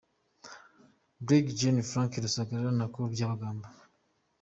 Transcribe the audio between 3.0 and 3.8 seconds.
Byabagamba